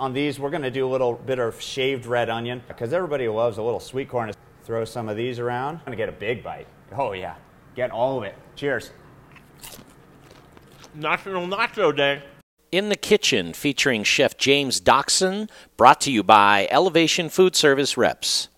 On 0.00 0.12
these, 0.12 0.40
we're 0.40 0.50
going 0.50 0.64
to 0.64 0.72
do 0.72 0.88
a 0.88 0.90
little 0.90 1.12
bit 1.12 1.38
of 1.38 1.60
shaved 1.60 2.04
red 2.04 2.28
onion 2.28 2.64
because 2.66 2.92
everybody 2.92 3.28
loves 3.28 3.58
a 3.58 3.62
little 3.62 3.78
sweet 3.78 4.08
corn. 4.08 4.32
Throw 4.64 4.84
some 4.84 5.08
of 5.08 5.16
these 5.16 5.38
around. 5.38 5.76
I'm 5.76 5.84
going 5.84 5.96
to 5.96 6.02
get 6.02 6.08
a 6.08 6.18
big 6.18 6.42
bite. 6.42 6.66
Oh, 6.98 7.12
yeah. 7.12 7.36
Get 7.76 7.92
all 7.92 8.18
of 8.18 8.24
it. 8.24 8.34
Cheers. 8.56 8.90
National 10.96 11.46
Nacho 11.46 11.96
Day. 11.96 12.24
In 12.72 12.88
the 12.88 12.96
Kitchen, 12.96 13.52
featuring 13.52 14.02
Chef 14.02 14.36
James 14.36 14.80
Doxon, 14.80 15.48
brought 15.76 16.00
to 16.00 16.10
you 16.10 16.24
by 16.24 16.66
Elevation 16.72 17.28
Food 17.28 17.54
Service 17.54 17.96
Reps. 17.96 18.48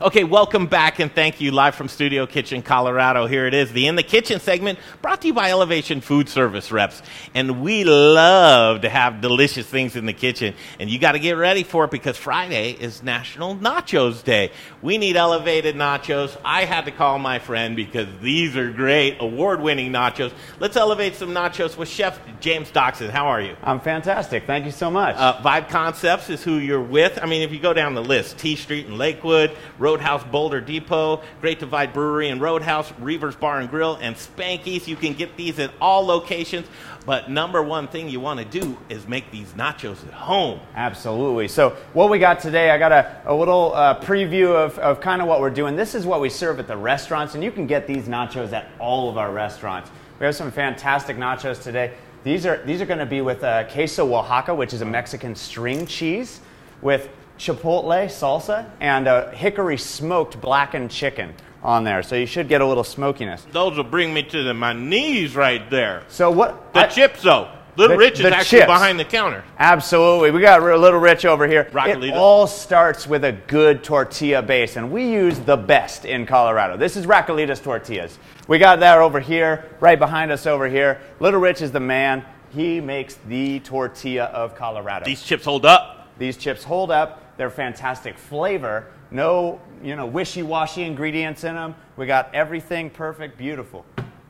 Okay, 0.00 0.22
welcome 0.22 0.66
back 0.68 1.00
and 1.00 1.12
thank 1.12 1.40
you 1.40 1.50
live 1.50 1.74
from 1.74 1.88
Studio 1.88 2.24
Kitchen, 2.24 2.62
Colorado. 2.62 3.26
Here 3.26 3.46
it 3.46 3.54
is, 3.54 3.72
the 3.72 3.88
In 3.88 3.96
the 3.96 4.04
Kitchen 4.04 4.38
segment 4.38 4.78
brought 5.00 5.20
to 5.22 5.26
you 5.26 5.34
by 5.34 5.50
Elevation 5.50 6.00
Food 6.00 6.28
Service 6.28 6.70
Reps. 6.70 7.02
And 7.34 7.62
we 7.62 7.82
love 7.82 8.82
to 8.82 8.88
have 8.88 9.20
delicious 9.20 9.66
things 9.66 9.96
in 9.96 10.06
the 10.06 10.12
kitchen. 10.12 10.54
And 10.78 10.88
you 10.88 11.00
got 11.00 11.12
to 11.12 11.18
get 11.18 11.32
ready 11.32 11.64
for 11.64 11.84
it 11.84 11.90
because 11.90 12.16
Friday 12.16 12.72
is 12.72 13.02
National 13.02 13.56
Nachos 13.56 14.22
Day. 14.22 14.52
We 14.82 14.98
need 14.98 15.16
elevated 15.16 15.74
nachos. 15.74 16.36
I 16.44 16.64
had 16.64 16.84
to 16.84 16.92
call 16.92 17.18
my 17.18 17.40
friend 17.40 17.74
because 17.74 18.06
these 18.20 18.56
are 18.56 18.70
great, 18.70 19.16
award 19.18 19.60
winning 19.60 19.92
nachos. 19.92 20.32
Let's 20.60 20.76
elevate 20.76 21.16
some 21.16 21.30
nachos 21.30 21.76
with 21.76 21.88
Chef 21.88 22.20
James 22.38 22.70
Doxon. 22.70 23.10
How 23.10 23.26
are 23.26 23.40
you? 23.40 23.56
I'm 23.64 23.80
fantastic. 23.80 24.46
Thank 24.46 24.64
you 24.64 24.72
so 24.72 24.92
much. 24.92 25.16
Uh, 25.16 25.42
Vibe 25.42 25.68
Concepts 25.68 26.30
is 26.30 26.44
who 26.44 26.58
you're 26.58 26.80
with. 26.80 27.18
I 27.20 27.26
mean, 27.26 27.42
if 27.42 27.52
you 27.52 27.58
go 27.58 27.72
down 27.72 27.94
the 27.94 28.04
list, 28.04 28.38
T 28.38 28.54
Street 28.54 28.86
in 28.86 28.96
Lakewood, 28.96 29.50
Roadhouse 29.78 30.24
Boulder 30.24 30.60
Depot, 30.60 31.22
Great 31.40 31.58
Divide 31.58 31.92
Brewery 31.92 32.28
and 32.28 32.40
Roadhouse, 32.40 32.92
Reiver's 33.00 33.36
Bar 33.36 33.60
and 33.60 33.70
Grill, 33.70 33.98
and 34.00 34.16
Spanky's. 34.16 34.88
You 34.88 34.96
can 34.96 35.14
get 35.14 35.36
these 35.36 35.58
at 35.58 35.72
all 35.80 36.04
locations. 36.04 36.66
But 37.04 37.30
number 37.30 37.62
one 37.62 37.88
thing 37.88 38.08
you 38.08 38.20
want 38.20 38.38
to 38.38 38.44
do 38.46 38.76
is 38.88 39.08
make 39.08 39.30
these 39.32 39.52
nachos 39.54 40.06
at 40.06 40.14
home. 40.14 40.60
Absolutely. 40.74 41.48
So, 41.48 41.70
what 41.94 42.10
we 42.10 42.18
got 42.18 42.38
today, 42.38 42.70
I 42.70 42.78
got 42.78 42.92
a, 42.92 43.22
a 43.24 43.34
little 43.34 43.74
uh, 43.74 44.00
preview 44.00 44.54
of, 44.54 44.78
of 44.78 45.00
kind 45.00 45.20
of 45.20 45.26
what 45.26 45.40
we're 45.40 45.50
doing. 45.50 45.74
This 45.74 45.94
is 45.96 46.06
what 46.06 46.20
we 46.20 46.28
serve 46.28 46.60
at 46.60 46.68
the 46.68 46.76
restaurants, 46.76 47.34
and 47.34 47.42
you 47.42 47.50
can 47.50 47.66
get 47.66 47.86
these 47.86 48.04
nachos 48.04 48.52
at 48.52 48.68
all 48.78 49.10
of 49.10 49.18
our 49.18 49.32
restaurants. 49.32 49.90
We 50.20 50.26
have 50.26 50.36
some 50.36 50.52
fantastic 50.52 51.16
nachos 51.16 51.60
today. 51.60 51.94
These 52.22 52.46
are, 52.46 52.62
these 52.64 52.80
are 52.80 52.86
going 52.86 53.00
to 53.00 53.06
be 53.06 53.20
with 53.20 53.42
uh, 53.42 53.64
queso 53.64 54.06
Oaxaca, 54.14 54.54
which 54.54 54.72
is 54.72 54.80
a 54.80 54.84
Mexican 54.84 55.34
string 55.34 55.86
cheese, 55.86 56.40
with 56.80 57.08
chipotle 57.42 58.06
salsa 58.06 58.70
and 58.80 59.08
a 59.08 59.30
hickory 59.32 59.76
smoked 59.76 60.40
blackened 60.40 60.90
chicken 60.90 61.34
on 61.62 61.82
there. 61.84 62.02
So 62.02 62.14
you 62.14 62.26
should 62.26 62.48
get 62.48 62.60
a 62.60 62.66
little 62.66 62.84
smokiness. 62.84 63.44
Those 63.50 63.76
will 63.76 63.84
bring 63.84 64.14
me 64.14 64.22
to 64.22 64.42
the, 64.44 64.54
my 64.54 64.72
knees 64.72 65.34
right 65.34 65.68
there. 65.70 66.04
So 66.08 66.30
what? 66.30 66.72
The 66.72 66.80
I- 66.80 66.88
chips, 66.88 67.22
though. 67.22 67.48
Little 67.74 67.96
The- 67.96 68.00
Rich 68.04 68.20
is 68.20 68.26
actually 68.26 68.58
chips. 68.60 68.66
behind 68.70 69.00
the 69.00 69.04
counter. 69.04 69.42
Absolutely. 69.58 70.30
We 70.30 70.40
got 70.42 70.60
a 70.62 70.76
little 70.76 71.00
rich 71.00 71.24
over 71.24 71.46
here. 71.48 71.68
It 71.74 72.12
all 72.12 72.46
starts 72.46 73.06
with 73.06 73.24
a 73.24 73.32
good 73.32 73.82
tortilla 73.82 74.42
base, 74.42 74.76
and 74.76 74.92
we 74.92 75.10
use 75.10 75.38
the 75.38 75.56
best 75.56 76.04
in 76.04 76.26
Colorado. 76.26 76.76
This 76.76 76.96
is 76.96 77.06
Raquelita's 77.06 77.60
tortillas. 77.60 78.18
We 78.46 78.58
got 78.58 78.80
that 78.80 78.98
over 78.98 79.20
here, 79.20 79.70
right 79.80 79.98
behind 79.98 80.30
us 80.30 80.46
over 80.46 80.68
here. 80.68 81.00
Little 81.18 81.40
Rich 81.40 81.62
is 81.62 81.72
the 81.72 81.80
man. 81.80 82.24
He 82.50 82.80
makes 82.82 83.14
the 83.26 83.60
tortilla 83.60 84.24
of 84.24 84.54
Colorado. 84.54 85.06
These 85.06 85.22
chips 85.22 85.46
hold 85.46 85.64
up. 85.64 86.01
These 86.18 86.36
chips 86.36 86.64
hold 86.64 86.90
up. 86.90 87.36
They're 87.36 87.50
fantastic 87.50 88.18
flavor. 88.18 88.86
No, 89.10 89.60
you 89.82 89.96
know, 89.96 90.06
wishy-washy 90.06 90.82
ingredients 90.82 91.44
in 91.44 91.54
them. 91.54 91.74
We 91.96 92.06
got 92.06 92.34
everything 92.34 92.90
perfect, 92.90 93.36
beautiful. 93.36 93.84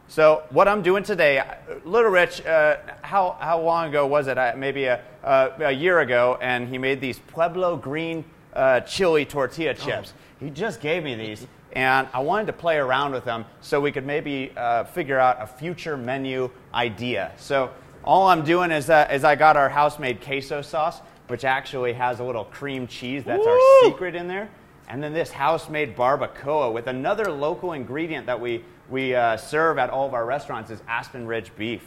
So 0.09 0.43
what 0.51 0.69
I'm 0.69 0.83
doing 0.83 1.05
today, 1.05 1.43
Little 1.85 2.11
Rich, 2.11 2.45
uh, 2.45 2.77
how, 3.01 3.37
how 3.41 3.61
long 3.61 3.89
ago 3.89 4.07
was 4.07 4.27
it? 4.27 4.37
Uh, 4.37 4.53
maybe 4.57 4.85
a, 4.85 5.01
uh, 5.25 5.51
a 5.61 5.73
year 5.73 6.01
ago, 6.01 6.37
and 6.43 6.69
he 6.69 6.79
made 6.79 7.01
these 7.01 7.19
Pueblo 7.19 7.77
green 7.77 8.25
uh, 8.53 8.81
chili 8.81 9.25
tortilla 9.25 9.73
chips. 9.73 10.13
He 10.39 10.51
just 10.51 10.81
gave 10.81 11.05
me 11.05 11.15
these, 11.15 11.47
and 11.73 12.09
I 12.13 12.19
wanted 12.19 12.47
to 12.49 12.53
play 12.53 12.77
around 12.77 13.13
with 13.13 13.25
them 13.25 13.47
so 13.61 13.81
we 13.81 13.93
could 13.93 14.05
maybe 14.05 14.53
uh, 14.57 14.85
figure 14.85 15.19
out 15.19 15.41
a 15.41 15.47
future 15.47 15.97
menu 15.97 16.51
idea. 16.75 17.33
So 17.39 17.71
all 18.05 18.27
I'm 18.27 18.45
doing 18.45 18.71
is, 18.71 18.91
uh, 18.91 19.09
is 19.11 19.25
I 19.25 19.37
got 19.37 19.57
our 19.57 19.69
house-made 19.69 20.21
queso 20.21 20.61
sauce, 20.61 21.01
which 21.33 21.47
actually 21.47 21.95
has 21.95 22.21
a 22.21 22.23
little 22.23 22.45
cream 22.45 22.87
cheese. 22.87 23.25
That's 23.25 23.47
our 23.47 23.59
secret 23.85 24.15
in 24.15 24.29
there. 24.29 24.51
And 24.87 25.03
then 25.03 25.15
this 25.15 25.31
house-made 25.31 25.97
barbacoa 25.97 26.71
with 26.71 26.89
another 26.89 27.33
local 27.33 27.73
ingredient 27.73 28.27
that 28.27 28.39
we, 28.39 28.63
we 28.91 29.15
uh, 29.15 29.39
serve 29.39 29.79
at 29.79 29.89
all 29.89 30.07
of 30.07 30.13
our 30.13 30.27
restaurants 30.27 30.71
is 30.71 30.83
Aspen 30.87 31.27
Ridge 31.27 31.51
beef. 31.57 31.81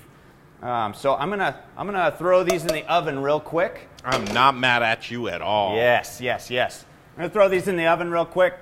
Um, 0.63 0.95
so 0.95 1.13
I'm 1.13 1.29
gonna, 1.29 1.61
I'm 1.77 1.85
gonna 1.85 2.15
throw 2.17 2.43
these 2.43 2.63
in 2.63 2.69
the 2.69 2.91
oven 2.91 3.21
real 3.21 3.39
quick. 3.39 3.87
I'm 4.03 4.25
not 4.33 4.57
mad 4.57 4.81
at 4.81 5.11
you 5.11 5.27
at 5.27 5.43
all. 5.43 5.75
Yes, 5.75 6.19
yes, 6.19 6.49
yes. 6.49 6.83
I'm 7.13 7.17
gonna 7.21 7.29
throw 7.29 7.47
these 7.47 7.67
in 7.67 7.77
the 7.77 7.85
oven 7.85 8.09
real 8.09 8.25
quick. 8.25 8.55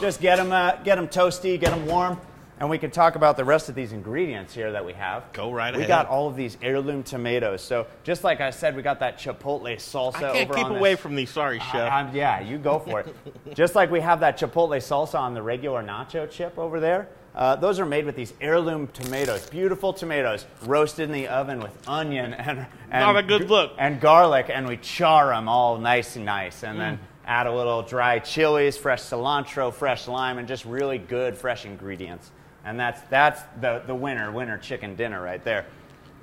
Just 0.00 0.20
get 0.20 0.34
them, 0.34 0.50
uh, 0.50 0.82
get 0.82 0.96
them 0.96 1.06
toasty, 1.06 1.60
get 1.60 1.70
them 1.70 1.86
warm, 1.86 2.20
and 2.60 2.68
we 2.68 2.78
can 2.78 2.90
talk 2.90 3.14
about 3.14 3.36
the 3.36 3.44
rest 3.44 3.68
of 3.68 3.74
these 3.74 3.92
ingredients 3.92 4.52
here 4.54 4.72
that 4.72 4.84
we 4.84 4.92
have. 4.92 5.32
Go 5.32 5.52
right 5.52 5.72
We 5.72 5.78
ahead. 5.78 5.80
We 5.80 5.86
got 5.88 6.06
all 6.06 6.26
of 6.28 6.34
these 6.36 6.56
heirloom 6.60 7.02
tomatoes. 7.02 7.62
So 7.62 7.86
just 8.02 8.24
like 8.24 8.40
I 8.40 8.50
said, 8.50 8.74
we 8.74 8.82
got 8.82 8.98
that 9.00 9.18
chipotle 9.18 9.74
salsa 9.76 10.30
I 10.30 10.32
can't 10.44 10.52
keep 10.54 10.66
away 10.66 10.94
this- 10.94 11.00
from 11.00 11.14
these. 11.14 11.30
Sorry, 11.30 11.58
chef. 11.60 12.12
Yeah, 12.14 12.40
you 12.40 12.58
go 12.58 12.78
for 12.80 13.00
it. 13.00 13.14
Just 13.54 13.74
like 13.74 13.90
we 13.90 14.00
have 14.00 14.20
that 14.20 14.38
chipotle 14.38 14.76
salsa 14.78 15.18
on 15.18 15.34
the 15.34 15.42
regular 15.42 15.82
nacho 15.82 16.28
chip 16.30 16.58
over 16.58 16.80
there. 16.80 17.08
Uh, 17.34 17.54
those 17.54 17.78
are 17.78 17.86
made 17.86 18.04
with 18.04 18.16
these 18.16 18.34
heirloom 18.40 18.88
tomatoes, 18.88 19.48
beautiful 19.48 19.92
tomatoes, 19.92 20.44
roasted 20.64 21.04
in 21.04 21.12
the 21.12 21.28
oven 21.28 21.60
with 21.60 21.88
onion 21.88 22.34
and, 22.34 22.66
and 22.90 23.00
Not 23.04 23.16
a 23.16 23.22
good 23.22 23.48
look. 23.48 23.72
and 23.78 24.00
garlic, 24.00 24.50
and 24.52 24.66
we 24.66 24.76
char 24.78 25.28
them 25.28 25.48
all 25.48 25.78
nice 25.78 26.16
and 26.16 26.24
nice, 26.24 26.64
and 26.64 26.76
Mm. 26.76 26.80
then 26.80 26.98
add 27.26 27.46
a 27.46 27.52
little 27.54 27.82
dry 27.82 28.18
chilies, 28.18 28.76
fresh 28.76 29.02
cilantro, 29.02 29.72
fresh 29.72 30.08
lime, 30.08 30.38
and 30.38 30.48
just 30.48 30.64
really 30.64 30.98
good 30.98 31.36
fresh 31.36 31.64
ingredients. 31.64 32.32
And 32.64 32.78
that's 32.78 33.00
that's 33.08 33.42
the 33.60 33.82
the 33.86 33.94
winner 33.94 34.30
winner 34.30 34.58
chicken 34.58 34.94
dinner 34.96 35.22
right 35.22 35.42
there, 35.44 35.66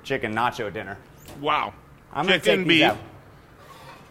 chicken 0.02 0.34
nacho 0.34 0.72
dinner. 0.72 0.96
wow. 1.40 1.72
I'm 2.12 2.26
Chicken 2.28 2.64
beef. 2.66 2.84
out. 2.84 2.98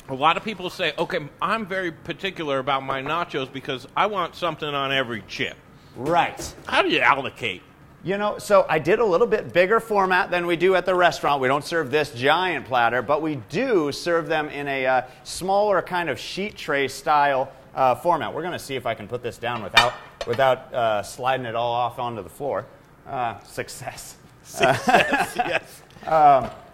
A 0.09 0.13
lot 0.13 0.37
of 0.37 0.43
people 0.43 0.69
say, 0.69 0.93
okay, 0.99 1.27
I'm 1.41 1.65
very 1.65 1.91
particular 1.91 2.59
about 2.59 2.83
my 2.83 3.01
nachos 3.01 3.51
because 3.51 3.87
I 3.97 4.05
want 4.05 4.35
something 4.35 4.67
on 4.67 4.91
every 4.91 5.23
chip. 5.27 5.55
Right. 5.95 6.53
How 6.67 6.83
do 6.83 6.89
you 6.89 6.99
allocate? 6.99 7.63
You 8.03 8.19
know, 8.19 8.37
so 8.37 8.67
I 8.69 8.77
did 8.77 8.99
a 8.99 9.05
little 9.05 9.25
bit 9.25 9.51
bigger 9.51 9.79
format 9.79 10.29
than 10.29 10.45
we 10.45 10.55
do 10.55 10.75
at 10.75 10.85
the 10.85 10.93
restaurant. 10.93 11.41
We 11.41 11.47
don't 11.47 11.65
serve 11.65 11.89
this 11.89 12.11
giant 12.13 12.67
platter, 12.67 13.01
but 13.01 13.23
we 13.23 13.37
do 13.49 13.91
serve 13.91 14.27
them 14.27 14.49
in 14.49 14.67
a 14.67 14.85
uh, 14.85 15.01
smaller 15.23 15.81
kind 15.81 16.07
of 16.11 16.19
sheet 16.19 16.55
tray 16.55 16.87
style 16.87 17.51
uh, 17.73 17.95
format. 17.95 18.31
We're 18.35 18.43
going 18.43 18.53
to 18.53 18.59
see 18.59 18.75
if 18.75 18.85
I 18.85 18.93
can 18.93 19.07
put 19.07 19.23
this 19.23 19.39
down 19.39 19.63
without, 19.63 19.93
without 20.27 20.73
uh, 20.73 21.03
sliding 21.03 21.45
it 21.45 21.55
all 21.55 21.71
off 21.73 21.99
onto 21.99 22.21
the 22.23 22.29
floor. 22.29 22.65
Uh, 23.07 23.39
success. 23.41 24.17
yes. 24.61 25.81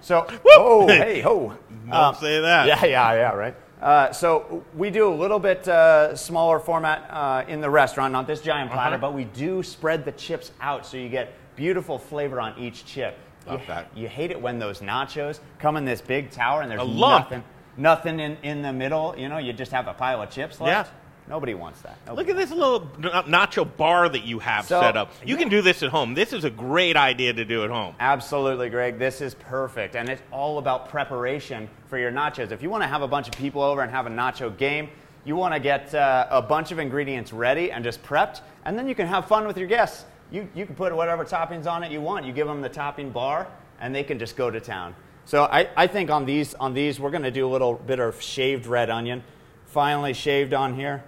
So, 0.01 0.25
oh, 0.47 0.87
hey, 0.87 1.21
ho. 1.21 1.53
Don't 1.89 2.17
say 2.17 2.39
that. 2.41 2.67
Yeah, 2.67 2.85
yeah, 2.85 3.13
yeah, 3.13 3.31
right. 3.33 3.55
Uh, 3.81 4.11
so 4.11 4.63
we 4.75 4.89
do 4.89 5.07
a 5.07 5.13
little 5.15 5.39
bit 5.39 5.67
uh, 5.67 6.15
smaller 6.15 6.59
format 6.59 7.07
uh, 7.09 7.43
in 7.47 7.61
the 7.61 7.69
restaurant, 7.69 8.11
not 8.13 8.27
this 8.27 8.41
giant 8.41 8.71
platter, 8.71 8.95
Uh-huh. 8.95 9.01
but 9.09 9.13
we 9.13 9.23
do 9.25 9.63
spread 9.63 10.05
the 10.05 10.11
chips 10.11 10.51
out 10.61 10.85
so 10.85 10.97
you 10.97 11.09
get 11.09 11.33
beautiful 11.55 11.97
flavor 11.97 12.39
on 12.39 12.57
each 12.59 12.85
chip. 12.85 13.17
Love 13.47 13.61
you, 13.61 13.67
that. 13.67 13.87
you 13.95 14.07
hate 14.07 14.29
it 14.29 14.39
when 14.39 14.59
those 14.59 14.81
nachos 14.81 15.39
come 15.57 15.77
in 15.77 15.83
this 15.85 15.99
big 15.99 16.29
tower 16.29 16.61
and 16.61 16.69
there's 16.69 16.87
nothing, 16.87 17.43
nothing 17.75 18.19
in, 18.19 18.37
in 18.43 18.61
the 18.61 18.71
middle. 18.71 19.15
You 19.17 19.29
know, 19.29 19.39
you 19.39 19.51
just 19.51 19.71
have 19.71 19.87
a 19.87 19.93
pile 19.93 20.21
of 20.21 20.29
chips 20.29 20.59
left. 20.61 20.91
Yeah. 20.91 20.97
Nobody 21.27 21.53
wants 21.53 21.81
that. 21.81 21.97
Look 22.13 22.27
at 22.27 22.35
this 22.35 22.51
little 22.51 22.89
na- 22.97 23.23
nacho 23.23 23.65
bar 23.77 24.09
that 24.09 24.23
you 24.23 24.39
have 24.39 24.65
So- 24.65 24.81
set 24.81 24.97
up. 24.97 25.11
You 25.23 25.37
can 25.37 25.47
do 25.49 25.61
this 25.61 25.81
at 25.81 25.89
home. 25.89 26.13
This 26.13 26.33
is 26.33 26.43
a 26.43 26.49
great 26.49 26.97
idea 26.97 27.31
to 27.33 27.45
do 27.45 27.63
at 27.63 27.69
home. 27.69 27.95
Absolutely, 27.99 28.69
Greg. 28.69 28.99
This 28.99 29.21
is 29.21 29.33
perfect. 29.35 29.95
And 29.95 30.09
it's 30.09 30.21
all 30.31 30.57
about 30.57 30.89
preparation 30.89 31.69
for 31.87 31.97
your 31.97 32.11
nachos. 32.11 32.51
If 32.51 32.61
you 32.61 32.69
want 32.69 32.83
to 32.83 32.87
have 32.87 33.01
a 33.01 33.07
bunch 33.07 33.27
of 33.27 33.33
people 33.35 33.61
over 33.61 33.81
and 33.81 33.91
have 33.91 34.07
a 34.07 34.09
nacho 34.09 34.55
game, 34.57 34.89
you 35.23 35.35
want 35.35 35.53
to 35.53 35.59
get 35.59 35.93
uh, 35.93 36.27
a 36.31 36.41
bunch 36.41 36.71
of 36.71 36.79
ingredients 36.79 37.31
ready 37.31 37.71
and 37.71 37.83
just 37.83 38.01
prepped, 38.03 38.41
and 38.65 38.77
then 38.77 38.87
you 38.89 38.95
can 38.95 39.05
have 39.07 39.27
fun 39.27 39.45
with 39.45 39.57
your 39.57 39.67
guests. 39.67 40.05
You, 40.31 40.49
you 40.55 40.65
can 40.65 40.75
put 40.75 40.95
whatever 40.95 41.23
toppings 41.23 41.67
on 41.67 41.83
it 41.83 41.91
you 41.91 42.01
want. 42.01 42.25
You 42.25 42.33
give 42.33 42.47
them 42.47 42.61
the 42.61 42.69
topping 42.69 43.11
bar, 43.11 43.47
and 43.79 43.93
they 43.93 44.03
can 44.03 44.17
just 44.17 44.35
go 44.35 44.49
to 44.49 44.59
town. 44.59 44.95
So 45.25 45.43
I, 45.43 45.69
I 45.77 45.87
think 45.87 46.09
on 46.09 46.25
these, 46.25 46.55
on 46.55 46.73
these, 46.73 46.99
we're 46.99 47.11
going 47.11 47.23
to 47.23 47.31
do 47.31 47.47
a 47.47 47.51
little 47.51 47.75
bit 47.75 47.99
of 47.99 48.19
shaved 48.21 48.65
red 48.65 48.89
onion, 48.89 49.23
finely 49.67 50.13
shaved 50.13 50.53
on 50.53 50.73
here. 50.75 51.03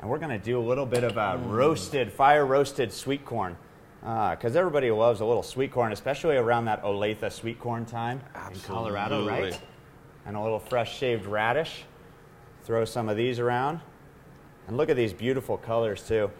And 0.00 0.10
we're 0.10 0.18
going 0.18 0.38
to 0.38 0.44
do 0.44 0.58
a 0.58 0.66
little 0.66 0.86
bit 0.86 1.04
of 1.04 1.16
uh, 1.16 1.38
roasted, 1.46 2.12
fire 2.12 2.44
roasted 2.44 2.92
sweet 2.92 3.24
corn. 3.24 3.56
Because 4.02 4.54
everybody 4.54 4.90
loves 4.90 5.20
a 5.20 5.24
little 5.24 5.42
sweet 5.42 5.72
corn, 5.72 5.92
especially 5.92 6.36
around 6.36 6.66
that 6.66 6.82
Olathe 6.82 7.32
sweet 7.32 7.58
corn 7.58 7.84
time 7.84 8.20
in 8.52 8.60
Colorado, 8.60 9.26
right? 9.26 9.58
And 10.26 10.36
a 10.36 10.42
little 10.42 10.60
fresh 10.60 10.96
shaved 10.96 11.26
radish. 11.26 11.84
Throw 12.64 12.84
some 12.84 13.08
of 13.08 13.16
these 13.16 13.38
around. 13.40 13.80
And 14.68 14.76
look 14.76 14.90
at 14.90 14.96
these 14.96 15.12
beautiful 15.12 15.56
colors, 15.56 16.06
too. 16.06 16.30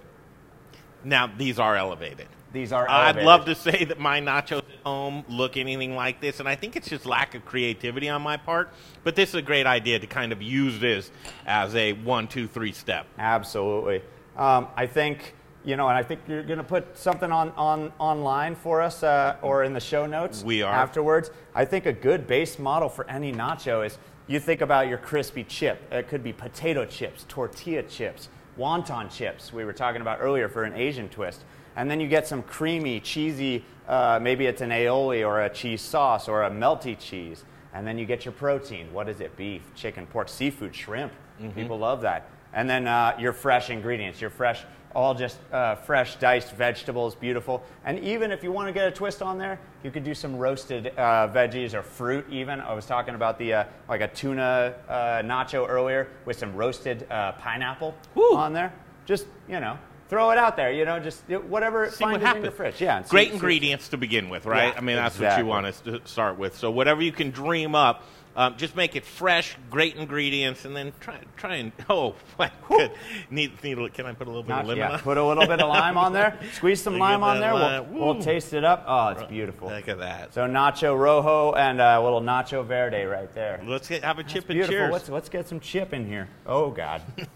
Now, 1.02 1.26
these 1.26 1.59
are 1.59 1.76
elevated. 1.76 2.26
These 2.52 2.73
are 2.73 2.88
elevated. 2.88 3.23
I'd 3.23 3.25
love 3.26 3.44
to 3.47 3.55
say 3.55 3.85
that 3.85 3.99
my 3.99 4.20
nachos 4.20 4.62
home 4.87 5.25
look 5.29 5.56
anything 5.56 5.97
like 5.97 6.21
this, 6.21 6.38
and 6.38 6.49
I 6.49 6.55
think 6.55 6.77
it's 6.77 6.88
just 6.88 7.06
lack 7.06 7.35
of 7.35 7.44
creativity 7.44 8.09
on 8.09 8.23
my 8.23 8.37
part. 8.37 8.73
But 9.03 9.17
this 9.17 9.31
is 9.31 9.35
a 9.35 9.43
great 9.43 9.67
idea 9.67 9.99
to 9.99 10.06
kind 10.06 10.31
of 10.33 10.41
use 10.41 10.79
this 10.79 11.11
as 11.44 11.75
a 11.75 11.93
one, 11.93 12.29
two, 12.29 12.47
three 12.47 12.71
step. 12.71 13.06
Absolutely. 13.19 14.03
Um, 14.37 14.69
I 14.77 14.87
think 14.87 15.35
you 15.65 15.75
know, 15.77 15.88
and 15.88 15.99
I 15.99 16.05
think 16.05 16.21
you're 16.29 16.44
going 16.44 16.59
to 16.59 16.65
put 16.65 16.97
something 16.97 17.33
on, 17.33 17.50
on 17.56 17.93
online 17.99 18.55
for 18.55 18.81
us 18.81 19.03
uh, 19.03 19.35
or 19.43 19.65
in 19.65 19.73
the 19.73 19.81
show 19.81 20.06
notes. 20.06 20.44
We 20.44 20.62
are. 20.62 20.73
afterwards. 20.73 21.33
I 21.56 21.65
think 21.65 21.87
a 21.87 21.93
good 21.93 22.29
base 22.29 22.56
model 22.61 22.88
for 22.88 23.11
any 23.11 23.33
nacho 23.33 23.85
is 23.85 23.99
you 24.29 24.38
think 24.38 24.61
about 24.61 24.87
your 24.87 24.99
crispy 24.99 25.43
chip. 25.43 25.83
It 25.91 26.06
could 26.06 26.23
be 26.23 26.33
potato 26.33 26.85
chips, 26.85 27.27
tortilla 27.29 27.83
chips, 27.83 28.29
wonton 28.58 29.11
chips. 29.11 29.53
We 29.53 29.64
were 29.64 29.73
talking 29.73 30.00
about 30.00 30.19
earlier 30.20 30.49
for 30.49 30.64
an 30.64 30.75
Asian 30.75 31.08
twist, 31.08 31.44
and 31.76 31.91
then 31.91 32.00
you 32.00 32.08
get 32.08 32.26
some 32.26 32.43
creamy, 32.43 33.00
cheesy. 33.00 33.64
Uh, 33.87 34.19
maybe 34.20 34.47
it's 34.47 34.62
an 34.62 34.70
aioli 34.70 35.26
or 35.26 35.43
a 35.43 35.50
cheese 35.50 35.82
sauce 35.82 36.29
or 36.29 36.44
a 36.44 36.50
melty 36.50 36.99
cheese, 36.99 37.44
and 37.75 37.87
then 37.87 37.99
you 37.99 38.06
get 38.06 38.25
your 38.25 38.32
protein. 38.32 38.93
What 38.93 39.08
is 39.08 39.20
it? 39.20 39.37
Beef, 39.37 39.62
chicken, 39.75 40.06
pork, 40.06 40.29
seafood, 40.29 40.75
shrimp. 40.75 41.12
People 41.55 41.79
love 41.79 42.00
that. 42.00 42.31
And 42.55 42.69
then 42.69 42.88
uh, 42.88 43.14
your 43.19 43.35
fresh 43.35 43.69
ingredients, 43.69 44.20
your 44.20 44.31
fresh 44.31 44.64
all 44.97 45.15
just 45.15 45.37
uh, 45.53 45.75
fresh 45.75 46.17
diced 46.17 46.53
vegetables, 46.53 47.15
beautiful. 47.15 47.63
And 47.85 47.99
even 47.99 48.33
if 48.33 48.43
you 48.43 48.51
want 48.51 48.69
to 48.69 48.73
get 48.73 48.89
a 48.89 48.91
twist 48.91 49.21
on 49.21 49.37
there, 49.37 49.61
you 49.85 49.91
could 49.91 50.05
do 50.05 50.15
some 50.15 50.37
roasted 50.37 50.87
uh, 50.97 51.29
veggies 51.29 51.75
or 51.75 51.83
fruit. 51.83 52.25
Even 52.31 52.61
I 52.63 52.73
was 52.73 52.87
talking 52.87 53.15
about 53.15 53.39
the 53.39 53.53
uh, 53.53 53.65
like 53.91 54.01
a 54.01 54.09
tuna 54.09 54.75
uh, 54.89 54.95
nacho 55.23 55.69
earlier 55.69 56.09
with 56.25 56.39
some 56.39 56.57
roasted 56.57 57.07
uh, 57.11 57.33
pineapple 57.33 57.95
on 58.17 58.55
there. 58.55 58.73
Just 59.05 59.27
you 59.47 59.61
know, 59.61 59.79
throw 60.08 60.31
it 60.31 60.38
out 60.38 60.56
there. 60.56 60.73
You 60.73 60.85
know, 60.85 60.99
just 61.00 61.23
whatever 61.29 61.91
See 61.91 62.05
what 62.05 62.11
finds 62.12 62.17
in 62.17 62.20
your 62.20 62.29
happens. 62.29 62.55
fridge. 62.56 62.81
Yeah, 62.81 62.97
and 62.99 63.06
see- 63.06 63.11
Great 63.11 63.29
see- 63.29 63.35
ingredients 63.35 63.88
to 63.88 63.97
begin 63.97 64.29
with, 64.29 64.47
right? 64.47 64.73
Yeah, 64.73 64.79
I 64.79 64.81
mean, 64.82 64.97
that's 64.97 65.19
what 65.19 65.38
you 65.38 65.47
want 65.47 65.67
us 65.67 65.81
to 65.82 66.00
start 66.05 66.38
with. 66.38 66.56
So 66.56 66.70
whatever 66.70 67.03
you 67.03 67.12
can 67.12 67.31
dream 67.31 67.75
up, 67.75 68.03
um, 68.38 68.55
just 68.58 68.76
make 68.76 68.97
it 68.97 69.06
fresh, 69.06 69.56
great 69.70 69.97
ingredients, 69.97 70.67
and 70.67 70.76
then 70.76 70.93
try 71.00 71.19
try 71.38 71.55
and 71.56 71.73
oh 71.88 72.14
my 72.38 72.50
good. 72.69 72.91
Need, 73.31 73.64
need, 73.64 73.94
can 73.94 74.05
I 74.05 74.12
put 74.12 74.26
a 74.26 74.31
little 74.31 74.43
bit 74.43 74.50
Not- 74.50 74.61
of 74.61 74.67
lemon 74.69 74.79
yeah, 74.82 74.93
on? 74.93 74.99
put 74.99 75.17
a 75.17 75.25
little 75.25 75.47
bit 75.47 75.58
of 75.62 75.69
lime 75.70 75.97
on 75.97 76.12
there. 76.12 76.38
Squeeze 76.52 76.82
some 76.82 76.99
lime 76.99 77.23
on 77.23 77.41
there. 77.41 77.55
lime. 77.55 77.94
We'll, 77.94 78.14
we'll 78.17 78.23
taste 78.23 78.52
it 78.52 78.62
up. 78.62 78.85
Oh, 78.87 79.09
it's 79.09 79.23
beautiful. 79.23 79.70
Look 79.70 79.88
at 79.88 80.00
that. 80.00 80.35
So 80.35 80.43
nacho 80.43 80.94
rojo 80.99 81.55
and 81.55 81.81
a 81.81 81.99
little 82.02 82.20
nacho 82.20 82.62
verde 82.67 83.05
right 83.05 83.32
there. 83.32 83.59
Let's 83.64 83.88
get, 83.88 84.05
have 84.05 84.19
a 84.19 84.23
chip 84.23 84.44
and 84.50 84.59
Beautiful. 84.59 84.70
cheers. 84.75 84.93
Let's, 84.93 85.09
let's 85.09 85.29
get 85.31 85.49
some 85.49 85.59
chip 85.59 85.94
in 85.94 86.06
here. 86.06 86.29
Oh 86.44 86.70
God. 86.70 87.00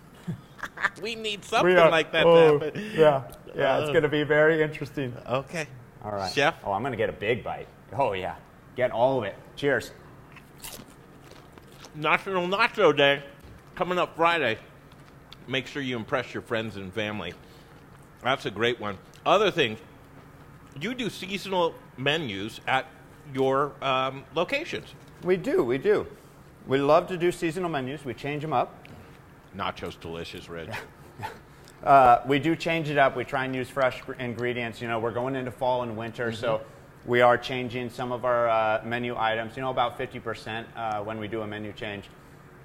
we 1.03 1.15
need 1.15 1.45
something 1.45 1.75
We 1.75 1.77
are- 1.81 1.91
like 1.91 2.12
that 2.12 2.27
oh, 2.27 2.59
to 2.59 2.65
happen. 2.67 2.83
Yeah, 2.95 3.23
yeah, 3.55 3.79
it's 3.79 3.89
Uh. 3.89 3.93
going 3.93 4.03
to 4.03 4.09
be 4.09 4.23
very 4.23 4.62
interesting. 4.62 5.15
Okay. 5.29 5.67
All 6.05 6.12
right, 6.12 6.33
Chef? 6.33 6.55
Oh, 6.65 6.73
I'm 6.73 6.83
going 6.83 6.93
to 6.93 6.97
get 6.99 7.09
a 7.09 7.12
big 7.12 7.45
bite. 7.45 7.69
Oh 7.97 8.12
yeah, 8.12 8.37
get 8.77 8.91
all 8.91 9.19
of 9.19 9.25
it. 9.25 9.37
Cheers. 9.57 9.93
National 11.95 12.47
Nacho 12.47 12.97
Day 12.97 13.23
coming 13.75 13.99
up 13.99 14.17
Friday. 14.17 14.59
Make 15.49 15.67
sure 15.67 15.83
you 15.83 15.97
impress 15.97 16.33
your 16.33 16.43
friends 16.43 16.77
and 16.77 16.93
family. 16.93 17.35
That's 18.23 18.47
a 18.47 18.51
great 18.51 18.79
one. 18.79 18.99
Other 19.27 19.51
things, 19.51 19.79
you 20.81 20.95
do 20.95 21.11
seasonal 21.11 21.75
menus 21.97 22.61
at 22.67 22.87
your 23.35 23.73
um, 23.83 24.25
locations. 24.35 24.95
We 25.25 25.37
do, 25.37 25.62
we 25.65 25.79
do. 25.79 26.07
We 26.67 26.79
love 26.79 27.09
to 27.09 27.17
do 27.17 27.33
seasonal 27.33 27.71
menus. 27.71 28.05
We 28.05 28.15
change 28.15 28.43
them 28.43 28.53
up. 28.53 28.87
Nachos 29.56 29.99
delicious, 30.00 30.49
Rich. 30.49 30.70
Uh, 31.82 32.20
we 32.26 32.38
do 32.38 32.55
change 32.55 32.91
it 32.91 32.99
up. 32.99 33.17
We 33.17 33.25
try 33.25 33.47
and 33.47 33.55
use 33.56 33.70
fresh 33.70 34.02
gr- 34.02 34.12
ingredients. 34.12 34.82
You 34.82 34.88
know, 34.88 34.99
we're 34.99 35.12
going 35.12 35.35
into 35.35 35.50
fall 35.50 35.82
and 35.82 35.97
winter, 35.97 36.31
so 36.31 36.61
we 37.06 37.23
are 37.23 37.38
changing 37.38 37.88
some 37.88 38.12
of 38.12 38.26
our 38.26 38.50
uh, 38.50 38.82
menu 38.85 39.17
items. 39.17 39.56
You 39.56 39.62
know, 39.62 39.70
about 39.70 39.99
50% 39.99 40.67
uh, 40.76 41.00
when 41.02 41.19
we 41.19 41.26
do 41.26 41.41
a 41.41 41.47
menu 41.47 41.73
change 41.73 42.05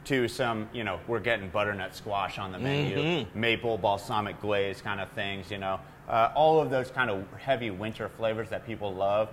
to 0.04 0.28
some, 0.28 0.68
you 0.74 0.84
know, 0.84 1.00
we're 1.08 1.22
getting 1.22 1.48
butternut 1.50 1.96
squash 1.96 2.38
on 2.38 2.52
the 2.52 2.60
menu, 2.60 3.26
maple 3.34 3.78
balsamic 3.78 4.40
glaze 4.42 4.82
kind 4.82 5.00
of 5.00 5.10
things, 5.12 5.50
you 5.50 5.60
know. 5.60 5.80
Uh, 6.10 6.32
all 6.36 6.60
of 6.62 6.70
those 6.70 6.92
kind 6.92 7.10
of 7.10 7.24
heavy 7.40 7.72
winter 7.72 8.10
flavors 8.18 8.50
that 8.50 8.66
people 8.66 8.94
love. 8.94 9.30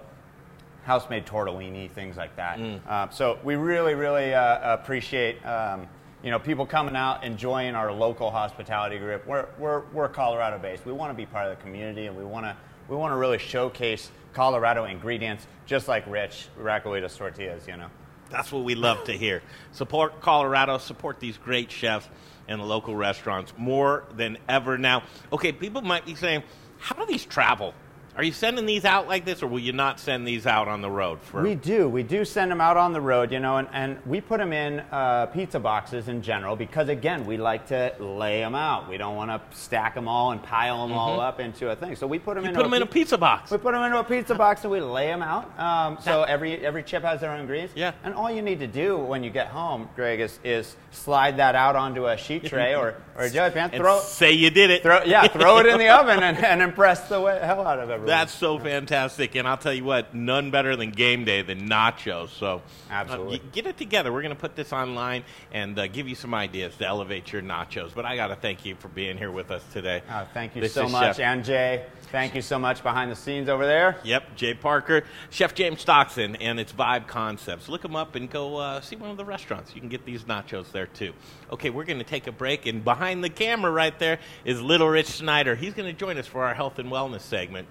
House-made 0.85 1.27
tortellini, 1.27 1.91
things 1.91 2.17
like 2.17 2.37
that. 2.37 2.59
Uh, 2.89 3.09
so 3.11 3.39
we 3.43 3.57
really, 3.57 3.95
really 3.95 4.33
uh, 4.33 4.75
appreciate 4.75 5.45
um, 5.45 5.89
you 6.23 6.31
know 6.31 6.39
people 6.39 6.67
coming 6.67 6.97
out, 6.97 7.25
enjoying 7.25 7.75
our 7.75 7.93
local 7.93 8.31
hospitality 8.31 8.99
group. 8.99 9.27
We're 9.27 9.47
we're, 9.59 9.81
we're 9.93 10.09
Colorado-based. 10.09 10.85
We 10.87 10.93
want 10.93 11.11
to 11.11 11.17
be 11.17 11.27
part 11.27 11.51
of 11.51 11.57
the 11.57 11.63
community, 11.63 12.07
and 12.07 12.17
we 12.17 12.25
want 12.25 12.47
to 12.47 12.57
we 12.89 12.97
want 12.97 13.13
to 13.13 13.17
really 13.17 13.39
showcase 13.39 14.11
Colorado 14.33 14.85
ingredients, 14.85 15.47
just 15.67 15.89
like 15.89 16.07
Rich 16.07 16.49
Raquelitas 16.59 17.17
tortillas. 17.17 17.67
You 17.67 17.77
know. 17.77 17.89
That's 18.31 18.51
what 18.51 18.65
we 18.65 18.75
love 18.75 19.05
to 19.05 19.13
hear. 19.13 19.43
Support 19.73 20.23
Colorado, 20.23 20.79
support 20.79 21.21
these 21.21 21.37
great 21.37 21.71
chefs 21.71 22.09
and 22.49 22.63
local 22.63 22.97
restaurants 22.97 23.53
more 23.59 24.05
than 24.17 24.39
ever 24.49 24.79
now. 24.79 25.03
Okay, 25.33 25.53
people 25.53 25.83
might 25.83 26.07
be 26.07 26.15
saying, 26.15 26.43
how 26.79 26.97
do 26.97 27.05
these 27.07 27.27
travel? 27.27 27.75
Are 28.15 28.23
you 28.23 28.33
sending 28.33 28.67
these 28.67 28.85
out 28.85 29.09
like 29.09 29.25
this, 29.25 29.43
or 29.43 29.47
will 29.47 29.59
you 29.59 29.73
not 29.73 29.99
send 29.99 30.27
these 30.27 30.47
out 30.47 30.69
on 30.69 30.83
the 30.83 30.91
road? 30.91 31.21
For 31.23 31.43
We 31.43 31.55
do. 31.55 31.89
We 31.89 32.03
do 32.03 32.27
send 32.27 32.51
them 32.51 32.61
out 32.61 32.77
on 32.77 32.93
the 32.93 33.01
road, 33.01 33.33
you 33.33 33.41
know, 33.41 33.57
and, 33.57 33.69
and 33.73 33.99
we 34.05 34.21
put 34.21 34.39
them 34.39 34.53
in 34.53 34.81
uh, 34.93 35.27
pizza 35.27 35.59
boxes 35.59 36.09
in 36.09 36.21
general 36.21 36.55
because, 36.55 36.91
again, 36.91 37.25
we 37.25 37.39
like 37.39 37.69
to 37.69 37.95
lay 37.99 38.41
them 38.41 38.55
out. 38.55 38.87
We 38.91 38.99
don't 38.99 39.17
want 39.17 39.31
to 39.31 39.57
stack 39.57 39.95
them 39.95 40.09
all 40.09 40.33
and 40.33 40.43
pile 40.43 40.87
them 40.87 40.95
all 40.95 41.21
up 41.21 41.41
into 41.41 41.71
a 41.71 41.77
thing. 41.77 41.97
So 41.97 42.07
we 42.07 42.19
put 42.19 42.35
them 42.35 42.45
you 42.45 42.51
in 42.51 42.55
put 42.55 42.65
them 42.65 42.75
in 42.75 42.83
a 42.83 42.87
pizza 42.87 43.17
box. 43.17 43.51
We 43.51 43.57
put 43.57 43.73
them 43.73 43.83
into 43.83 43.99
a 43.99 44.05
pizza 44.05 44.35
box 44.35 44.63
and 44.63 44.71
we 44.71 44.81
lay 44.81 45.07
them 45.07 45.23
out. 45.23 45.59
Um, 45.59 45.97
so 46.03 46.25
every 46.25 46.65
every 46.67 46.83
chip 46.83 47.03
has 47.05 47.21
their 47.21 47.31
own 47.31 47.47
grease. 47.47 47.71
Yeah. 47.75 47.93
And 48.05 48.13
all 48.15 48.31
you 48.31 48.43
need 48.43 48.59
to 48.61 48.67
do 48.67 48.99
when 48.99 49.25
you 49.25 49.31
get 49.31 49.47
home, 49.47 49.89
Greg, 49.97 50.21
is, 50.21 50.39
is 50.45 50.77
slide 50.91 51.39
that 51.39 51.55
out 51.55 51.77
onto 51.77 52.07
a 52.07 52.17
sheet 52.19 52.45
tray 52.45 52.75
or, 52.75 52.97
or 53.17 53.25
a 53.25 53.31
jelly 53.31 53.53
pan. 53.53 53.71
Throw, 53.83 54.01
say 54.01 54.33
you 54.33 54.51
did 54.51 54.71
it. 54.71 54.83
throw, 54.83 55.03
yeah, 55.05 55.27
throw 55.29 55.59
it 55.59 55.67
in 55.67 55.79
the 55.79 55.89
oven 55.99 56.23
and, 56.23 56.37
and 56.37 56.61
impress 56.61 57.09
the 57.09 57.19
hell 57.43 57.67
out 57.67 57.79
of 57.79 57.89
everyone. 57.89 58.02
That's 58.07 58.33
so 58.33 58.59
fantastic, 58.59 59.35
and 59.35 59.47
I'll 59.47 59.57
tell 59.57 59.73
you 59.73 59.85
what, 59.85 60.15
none 60.15 60.51
better 60.51 60.77
than 60.77 60.91
game 60.91 61.25
day 61.25 61.43
than 61.43 61.69
nachos. 61.69 62.31
So, 62.31 62.57
uh, 62.57 62.93
Absolutely. 62.93 63.39
y- 63.39 63.45
get 63.53 63.67
it 63.67 63.77
together. 63.77 64.13
We're 64.13 64.23
going 64.23 64.35
to 64.35 64.41
put 64.41 64.57
this 64.57 64.73
online 64.73 65.25
and 65.53 65.79
uh, 65.79 65.87
give 65.87 66.09
you 66.09 66.15
some 66.15 66.35
ideas 66.35 66.77
to 66.77 66.87
elevate 66.87 67.33
your 67.33 67.43
nachos. 67.43 67.95
But 67.95 68.05
I 68.05 68.17
got 68.17 68.29
to 68.29 68.37
thank 68.37 68.65
you 68.65 68.75
for 68.75 68.89
being 68.89 69.17
here 69.17 69.31
with 69.31 69.51
us 69.51 69.63
today. 69.73 70.03
Uh, 70.09 70.25
thank 70.35 70.55
you 70.55 70.63
This 70.63 70.75
so 70.75 70.89
much, 70.89 71.17
Chef- 71.17 71.21
and 71.21 71.45
Jay. 71.45 71.85
Thank 72.11 72.35
you 72.35 72.43
so 72.43 72.59
much 72.59 72.83
behind 72.83 73.11
the 73.11 73.17
scenes 73.17 73.49
over 73.49 73.65
there. 73.65 73.97
Yep, 74.05 74.37
Jay 74.37 74.53
Parker, 74.53 75.05
Chef 75.31 75.55
James 75.55 75.81
Stockton, 75.81 76.37
and 76.37 76.61
it's 76.61 76.73
Vibe 76.73 77.07
Concepts. 77.07 77.71
Look 77.71 77.81
them 77.81 77.97
up 77.97 78.17
and 78.17 78.29
go 78.31 78.57
uh, 78.59 78.81
see 78.83 78.97
one 78.97 79.11
of 79.11 79.17
the 79.17 79.25
restaurants. 79.25 79.75
You 79.75 79.81
can 79.81 79.89
get 79.89 80.05
these 80.05 80.25
nachos 80.25 80.71
there 80.73 80.87
too. 80.87 81.15
Okay, 81.51 81.71
we're 81.71 81.85
going 81.85 81.99
to 81.99 82.05
take 82.05 82.27
a 82.27 82.33
break, 82.33 82.67
and 82.67 82.85
behind 82.85 83.25
the 83.25 83.31
camera 83.31 83.71
right 83.71 83.99
there 83.99 84.19
is 84.45 84.61
Little 84.61 84.89
Rich 84.89 85.07
Snyder. 85.07 85.55
He's 85.55 85.73
going 85.73 85.91
to 85.91 85.99
join 85.99 86.19
us 86.19 86.27
for 86.27 86.45
our 86.45 86.53
health 86.55 86.79
and 86.79 86.91
wellness 86.91 87.23
segment. 87.23 87.67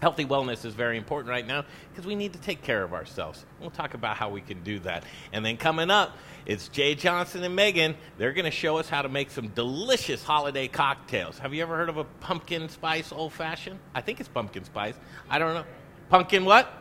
Healthy 0.00 0.24
wellness 0.24 0.64
is 0.64 0.74
very 0.74 0.96
important 0.96 1.30
right 1.30 1.46
now 1.46 1.64
because 1.90 2.06
we 2.06 2.14
need 2.14 2.32
to 2.32 2.38
take 2.40 2.62
care 2.62 2.82
of 2.82 2.94
ourselves. 2.94 3.44
We'll 3.60 3.70
talk 3.70 3.94
about 3.94 4.16
how 4.16 4.30
we 4.30 4.40
can 4.40 4.62
do 4.62 4.78
that. 4.80 5.04
And 5.32 5.44
then 5.44 5.58
coming 5.58 5.90
up, 5.90 6.16
it's 6.46 6.68
Jay 6.68 6.94
Johnson 6.94 7.42
and 7.44 7.54
Megan. 7.54 7.94
They're 8.16 8.32
going 8.32 8.46
to 8.46 8.50
show 8.50 8.78
us 8.78 8.88
how 8.88 9.02
to 9.02 9.10
make 9.10 9.30
some 9.30 9.48
delicious 9.48 10.24
holiday 10.24 10.68
cocktails. 10.68 11.38
Have 11.38 11.52
you 11.52 11.62
ever 11.62 11.76
heard 11.76 11.90
of 11.90 11.98
a 11.98 12.04
pumpkin 12.04 12.68
spice 12.70 13.12
old 13.12 13.34
fashioned? 13.34 13.78
I 13.94 14.00
think 14.00 14.20
it's 14.20 14.28
pumpkin 14.28 14.64
spice. 14.64 14.94
I 15.28 15.38
don't 15.38 15.52
know. 15.52 15.64
Pumpkin 16.08 16.46
what? 16.46 16.72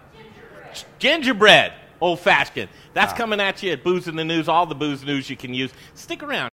Gingerbread 0.99 1.73
old 2.01 2.19
fashioned. 2.19 2.69
That's 2.93 3.13
ah. 3.13 3.17
coming 3.17 3.39
at 3.39 3.61
you 3.61 3.71
at 3.71 3.83
Booze 3.83 4.07
in 4.07 4.15
the 4.15 4.23
News, 4.23 4.47
all 4.47 4.65
the 4.65 4.75
booze 4.75 5.03
news 5.03 5.29
you 5.29 5.35
can 5.35 5.53
use. 5.53 5.71
Stick 5.93 6.23
around. 6.23 6.47